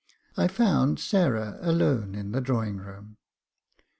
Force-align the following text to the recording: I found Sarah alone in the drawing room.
I 0.35 0.47
found 0.47 0.99
Sarah 0.99 1.59
alone 1.61 2.15
in 2.15 2.31
the 2.31 2.41
drawing 2.41 2.77
room. 2.77 3.17